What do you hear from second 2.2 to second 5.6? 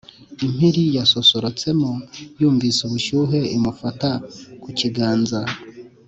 yumvise ubushyuhe imufata ku kiganza